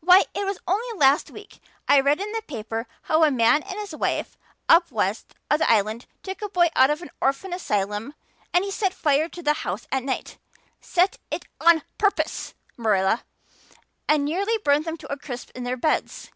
[0.00, 3.78] Why, it was only last week I read in the paper how a man and
[3.78, 4.36] his wife
[4.68, 8.14] up west of the Island took a boy out of an orphan asylum
[8.52, 10.36] and he set fire to the house at night
[10.80, 13.22] set it on purpose, Marilla
[14.08, 16.32] and nearly burnt them to a crisp in their beds.